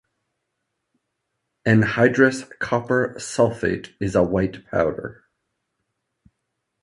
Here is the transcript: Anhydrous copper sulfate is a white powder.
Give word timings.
Anhydrous 1.63 2.57
copper 2.57 3.13
sulfate 3.19 3.93
is 3.99 4.15
a 4.15 4.23
white 4.23 4.65
powder. 4.65 5.25